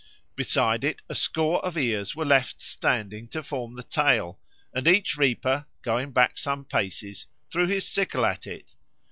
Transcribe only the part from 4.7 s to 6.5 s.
and each reaper, going back